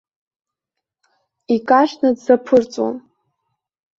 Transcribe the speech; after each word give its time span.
Икажьны 1.55 2.09
дзаԥырҵуам. 2.15 2.95